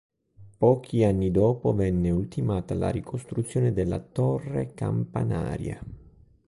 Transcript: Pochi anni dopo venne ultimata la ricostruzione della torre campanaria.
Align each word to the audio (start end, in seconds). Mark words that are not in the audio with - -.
Pochi 0.57 1.03
anni 1.03 1.29
dopo 1.29 1.75
venne 1.75 2.09
ultimata 2.09 2.73
la 2.73 2.89
ricostruzione 2.89 3.71
della 3.71 3.99
torre 3.99 4.73
campanaria. 4.73 5.79